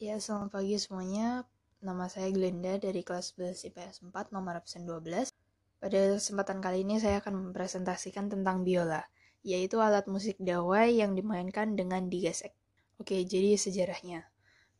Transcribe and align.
Ya, 0.00 0.16
selamat 0.16 0.56
pagi 0.56 0.80
semuanya. 0.80 1.44
Nama 1.84 2.08
saya 2.08 2.32
Glenda 2.32 2.80
dari 2.80 3.04
kelas 3.04 3.36
11 3.36 3.68
IPS 3.68 4.08
4 4.08 4.32
nomor 4.32 4.56
absen 4.56 4.88
12. 4.88 5.28
Pada 5.76 6.16
kesempatan 6.16 6.64
kali 6.64 6.88
ini 6.88 6.96
saya 6.96 7.20
akan 7.20 7.52
mempresentasikan 7.52 8.32
tentang 8.32 8.64
biola, 8.64 9.04
yaitu 9.44 9.76
alat 9.76 10.08
musik 10.08 10.40
dawai 10.40 10.88
yang 10.88 11.12
dimainkan 11.12 11.76
dengan 11.76 12.08
digesek. 12.08 12.56
Oke, 12.96 13.28
jadi 13.28 13.60
sejarahnya. 13.60 14.24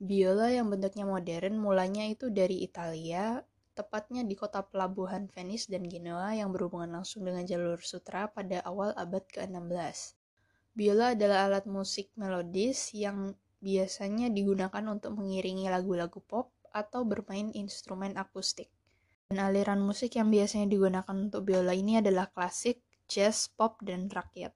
Biola 0.01 0.57
yang 0.57 0.73
bentuknya 0.73 1.05
modern 1.05 1.61
mulanya 1.61 2.09
itu 2.09 2.33
dari 2.33 2.65
Italia, 2.65 3.45
tepatnya 3.77 4.25
di 4.25 4.33
kota 4.33 4.65
pelabuhan 4.65 5.29
Venice 5.29 5.69
dan 5.69 5.85
Genoa 5.85 6.33
yang 6.33 6.49
berhubungan 6.49 6.97
langsung 6.97 7.29
dengan 7.29 7.45
jalur 7.45 7.77
sutra 7.85 8.33
pada 8.33 8.65
awal 8.65 8.97
abad 8.97 9.29
ke-16. 9.29 10.17
Biola 10.73 11.13
adalah 11.13 11.45
alat 11.45 11.69
musik 11.69 12.09
melodis 12.17 12.97
yang 12.97 13.37
biasanya 13.61 14.33
digunakan 14.33 14.85
untuk 14.89 15.21
mengiringi 15.21 15.69
lagu-lagu 15.69 16.21
pop 16.25 16.53
atau 16.73 17.05
bermain 17.05 17.53
instrumen 17.53 18.17
akustik. 18.17 18.73
Dan 19.31 19.47
aliran 19.47 19.79
musik 19.79 20.19
yang 20.19 20.33
biasanya 20.33 20.67
digunakan 20.67 21.15
untuk 21.15 21.47
biola 21.47 21.71
ini 21.71 22.03
adalah 22.03 22.27
klasik, 22.33 22.83
jazz, 23.07 23.47
pop, 23.47 23.79
dan 23.85 24.11
rakyat. 24.11 24.51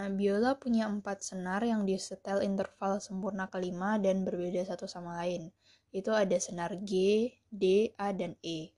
Nah, 0.00 0.10
biola 0.10 0.58
punya 0.58 0.90
empat 0.90 1.22
senar 1.22 1.62
yang 1.62 1.86
disetel 1.86 2.42
interval 2.42 2.98
sempurna 2.98 3.46
kelima 3.46 3.94
dan 4.00 4.26
berbeda 4.26 4.64
satu 4.64 4.90
sama 4.90 5.14
lain. 5.22 5.54
Itu 5.94 6.10
ada 6.10 6.34
senar 6.40 6.74
G, 6.82 7.30
D, 7.52 7.94
A, 7.94 8.10
dan 8.10 8.34
E. 8.42 8.74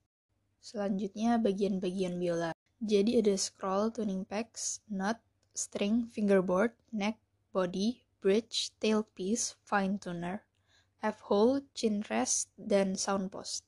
Selanjutnya 0.61 1.41
bagian-bagian 1.41 2.21
biola. 2.21 2.51
Jadi 2.77 3.17
ada 3.17 3.33
scroll, 3.33 3.89
tuning 3.89 4.27
pegs, 4.29 4.85
nut, 4.91 5.17
string, 5.57 6.05
fingerboard, 6.13 6.77
neck, 6.93 7.17
body, 7.49 8.05
bridge, 8.19 8.73
tailpiece, 8.81 9.55
fine 9.63 9.97
tuner, 10.01 10.43
F-hole, 11.01 11.61
chin 11.77 12.01
rest, 12.09 12.49
dan 12.57 12.97
sound 12.97 13.29
post. 13.29 13.67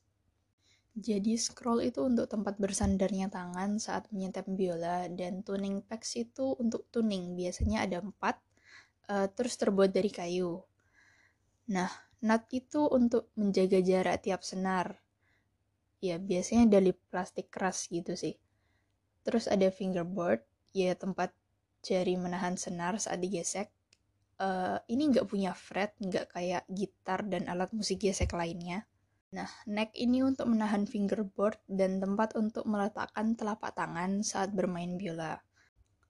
Jadi 0.90 1.38
scroll 1.38 1.86
itu 1.86 2.02
untuk 2.02 2.26
tempat 2.26 2.58
bersandarnya 2.58 3.30
tangan 3.30 3.78
saat 3.78 4.10
menyetem 4.10 4.58
biola 4.58 5.06
dan 5.06 5.46
tuning 5.46 5.86
pegs 5.86 6.18
itu 6.18 6.58
untuk 6.58 6.90
tuning. 6.90 7.38
Biasanya 7.38 7.86
ada 7.86 8.02
empat, 8.02 8.36
uh, 9.06 9.30
terus 9.30 9.54
terbuat 9.54 9.94
dari 9.94 10.10
kayu. 10.10 10.58
Nah, 11.70 11.88
nut 12.26 12.42
itu 12.50 12.90
untuk 12.90 13.30
menjaga 13.38 13.78
jarak 13.78 14.26
tiap 14.26 14.42
senar. 14.42 14.98
Ya, 16.02 16.18
biasanya 16.18 16.66
dari 16.66 16.90
plastik 16.90 17.54
keras 17.54 17.86
gitu 17.86 18.18
sih. 18.18 18.34
Terus 19.22 19.46
ada 19.46 19.70
fingerboard, 19.70 20.42
ya 20.74 20.98
tempat 20.98 21.30
jari 21.86 22.18
menahan 22.18 22.58
senar 22.58 22.98
saat 22.98 23.22
digesek. 23.22 23.70
Uh, 24.40 24.80
ini 24.88 25.12
nggak 25.12 25.28
punya 25.28 25.52
fret, 25.52 25.92
nggak 26.00 26.32
kayak 26.32 26.64
gitar 26.72 27.20
dan 27.28 27.44
alat 27.52 27.68
musik 27.76 28.00
gesek 28.00 28.32
lainnya. 28.32 28.88
Nah, 29.36 29.46
neck 29.68 29.92
ini 29.94 30.24
untuk 30.24 30.50
menahan 30.50 30.88
fingerboard 30.88 31.60
dan 31.68 32.00
tempat 32.00 32.34
untuk 32.34 32.64
meletakkan 32.64 33.36
telapak 33.36 33.76
tangan 33.76 34.24
saat 34.24 34.50
bermain 34.50 34.96
biola. 34.96 35.38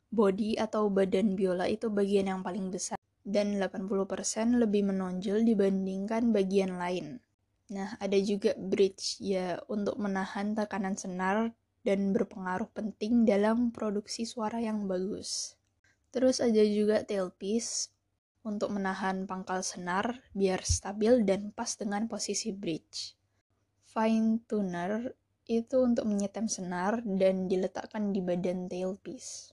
Body 0.08 0.56
atau 0.56 0.88
badan 0.88 1.36
biola 1.36 1.68
itu 1.68 1.92
bagian 1.92 2.32
yang 2.32 2.40
paling 2.40 2.72
besar 2.72 2.96
dan 3.26 3.60
80% 3.60 4.56
lebih 4.56 4.88
menonjol 4.88 5.44
dibandingkan 5.44 6.32
bagian 6.32 6.80
lain. 6.80 7.20
Nah, 7.70 7.94
ada 8.00 8.16
juga 8.18 8.56
bridge 8.56 9.20
ya 9.20 9.60
untuk 9.68 10.00
menahan 10.00 10.56
tekanan 10.56 10.96
senar 10.96 11.52
dan 11.84 12.16
berpengaruh 12.16 12.72
penting 12.72 13.28
dalam 13.28 13.68
produksi 13.68 14.24
suara 14.24 14.58
yang 14.64 14.88
bagus. 14.88 15.60
Terus 16.10 16.42
ada 16.42 16.64
juga 16.64 17.04
tailpiece 17.06 17.92
untuk 18.40 18.72
menahan 18.72 19.28
pangkal 19.28 19.60
senar 19.60 20.24
biar 20.32 20.64
stabil 20.64 21.24
dan 21.28 21.52
pas 21.52 21.76
dengan 21.76 22.08
posisi 22.08 22.50
bridge. 22.56 23.14
Fine 23.84 24.46
tuner 24.48 25.12
itu 25.50 25.82
untuk 25.82 26.06
menyetem 26.06 26.46
senar 26.46 27.02
dan 27.04 27.50
diletakkan 27.50 28.14
di 28.14 28.22
badan 28.22 28.70
tailpiece. 28.70 29.52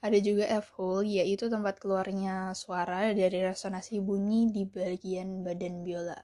Ada 0.00 0.16
juga 0.20 0.48
F-hole, 0.64 1.20
yaitu 1.20 1.52
tempat 1.52 1.76
keluarnya 1.76 2.56
suara 2.56 3.12
dari 3.12 3.44
resonasi 3.44 4.00
bunyi 4.00 4.48
di 4.48 4.64
bagian 4.64 5.44
badan 5.44 5.84
biola. 5.84 6.16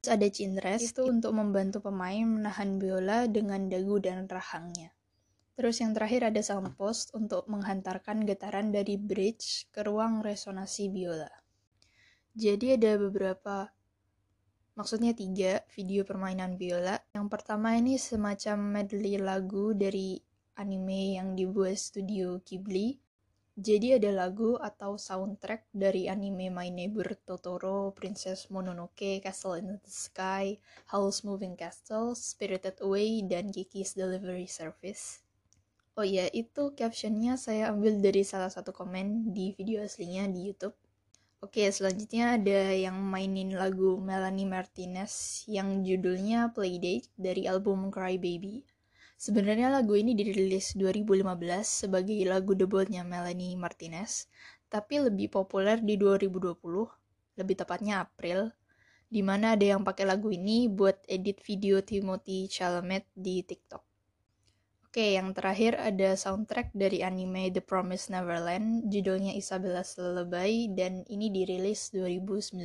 Terus 0.00 0.10
ada 0.16 0.26
chin 0.32 0.56
rest, 0.56 0.96
itu 0.96 1.04
untuk 1.08 1.36
membantu 1.36 1.84
pemain 1.84 2.24
menahan 2.24 2.80
biola 2.80 3.28
dengan 3.28 3.68
dagu 3.68 4.00
dan 4.00 4.24
rahangnya. 4.24 4.96
Terus 5.52 5.84
yang 5.84 5.92
terakhir 5.92 6.32
ada 6.32 6.40
sound 6.40 6.72
post 6.80 7.12
untuk 7.12 7.44
menghantarkan 7.44 8.24
getaran 8.24 8.72
dari 8.72 8.96
bridge 8.96 9.68
ke 9.68 9.84
ruang 9.84 10.24
resonasi 10.24 10.88
biola. 10.88 11.28
Jadi 12.32 12.80
ada 12.80 12.96
beberapa, 12.96 13.68
maksudnya 14.72 15.12
tiga 15.12 15.60
video 15.76 16.08
permainan 16.08 16.56
biola. 16.56 16.96
Yang 17.12 17.26
pertama 17.28 17.76
ini 17.76 18.00
semacam 18.00 18.80
medley 18.80 19.20
lagu 19.20 19.76
dari 19.76 20.16
anime 20.56 21.20
yang 21.20 21.36
dibuat 21.36 21.76
studio 21.76 22.40
Ghibli. 22.40 22.96
Jadi 23.52 24.00
ada 24.00 24.08
lagu 24.24 24.56
atau 24.56 24.96
soundtrack 24.96 25.68
dari 25.76 26.08
anime 26.08 26.48
My 26.48 26.72
Neighbor 26.72 27.12
Totoro, 27.28 27.92
Princess 27.92 28.48
Mononoke, 28.48 29.20
Castle 29.20 29.60
in 29.60 29.76
the 29.76 29.92
Sky, 29.92 30.56
Howl's 30.88 31.20
Moving 31.20 31.52
Castle, 31.52 32.16
Spirited 32.16 32.80
Away, 32.80 33.20
dan 33.28 33.52
Kiki's 33.52 33.92
Delivery 33.92 34.48
Service. 34.48 35.20
Oh 35.92 36.08
iya, 36.08 36.24
itu 36.32 36.72
captionnya 36.72 37.36
saya 37.36 37.68
ambil 37.68 38.00
dari 38.00 38.24
salah 38.24 38.48
satu 38.48 38.72
komen 38.72 39.36
di 39.36 39.52
video 39.52 39.84
aslinya 39.84 40.24
di 40.24 40.48
YouTube. 40.48 40.72
Oke, 41.44 41.68
selanjutnya 41.68 42.40
ada 42.40 42.72
yang 42.72 42.96
mainin 42.96 43.52
lagu 43.52 44.00
Melanie 44.00 44.48
Martinez 44.48 45.44
yang 45.44 45.84
judulnya 45.84 46.48
Playdate 46.56 47.12
dari 47.20 47.44
album 47.44 47.92
Cry 47.92 48.16
Baby. 48.16 48.64
Sebenarnya 49.20 49.68
lagu 49.68 49.92
ini 49.92 50.16
dirilis 50.16 50.72
2015 50.80 51.28
sebagai 51.84 52.24
lagu 52.24 52.56
debutnya 52.56 53.04
Melanie 53.04 53.52
Martinez, 53.60 54.32
tapi 54.72 54.96
lebih 54.96 55.28
populer 55.28 55.76
di 55.76 56.00
2020, 56.00 56.88
lebih 57.36 57.54
tepatnya 57.60 58.00
April, 58.00 58.48
di 59.12 59.20
mana 59.20 59.60
ada 59.60 59.76
yang 59.76 59.84
pakai 59.84 60.08
lagu 60.08 60.32
ini 60.32 60.72
buat 60.72 61.04
edit 61.04 61.44
video 61.44 61.84
Timothy 61.84 62.48
Chalamet 62.48 63.04
di 63.12 63.44
TikTok. 63.44 63.91
Oke, 64.92 65.16
yang 65.16 65.32
terakhir 65.32 65.80
ada 65.80 66.12
soundtrack 66.12 66.76
dari 66.76 67.00
anime 67.00 67.48
The 67.48 67.64
Promised 67.64 68.12
Neverland, 68.12 68.92
judulnya 68.92 69.32
Isabella's 69.32 69.96
Lullaby, 69.96 70.68
dan 70.68 71.08
ini 71.08 71.32
dirilis 71.32 71.88
2019. 71.96 72.60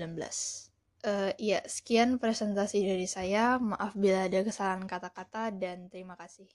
Uh, 1.08 1.32
ya, 1.40 1.64
sekian 1.64 2.20
presentasi 2.20 2.84
dari 2.84 3.08
saya. 3.08 3.56
Maaf 3.64 3.96
bila 3.96 4.28
ada 4.28 4.44
kesalahan 4.44 4.84
kata-kata 4.84 5.56
dan 5.56 5.88
terima 5.88 6.20
kasih. 6.20 6.52